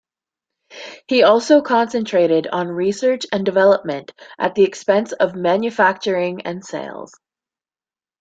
He 1.07 1.21
also 1.21 1.61
concentrated 1.61 2.47
on 2.47 2.69
research 2.69 3.27
and 3.31 3.45
development 3.45 4.13
at 4.39 4.55
the 4.55 4.63
expense 4.63 5.11
of 5.11 5.35
manufacturing 5.35 6.41
and 6.41 6.65
sales. 6.65 7.13